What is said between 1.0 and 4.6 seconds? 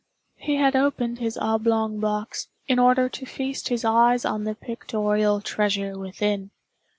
his oblong box, in order to feast his eyes on the